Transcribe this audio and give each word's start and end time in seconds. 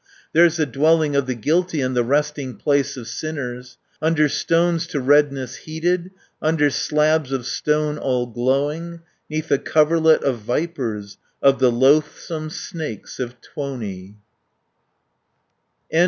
There's 0.33 0.57
the 0.57 0.65
dwelling 0.65 1.15
of 1.15 1.27
the 1.27 1.35
guilty, 1.35 1.79
And 1.79 1.95
the 1.95 2.03
resting 2.03 2.55
place 2.57 2.97
of 2.97 3.07
sinners, 3.07 3.77
Under 4.01 4.27
stones 4.27 4.87
to 4.87 4.99
redness 4.99 5.57
heated, 5.57 6.09
Under 6.41 6.71
slabs 6.71 7.31
of 7.31 7.45
stone 7.45 7.99
all 7.99 8.25
glowing, 8.25 9.01
410 9.29 9.29
'Neath 9.29 9.51
a 9.51 9.57
coverlet 9.59 10.23
of 10.23 10.39
vipers, 10.39 11.19
Of 11.39 11.59
the 11.59 11.71
loathsome 11.71 12.49
snakes 12.49 13.19
of 13.19 13.35
Tuoni." 13.41 14.15